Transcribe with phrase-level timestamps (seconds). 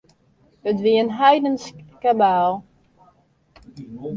[0.69, 2.53] It wie in heidensk kabaal.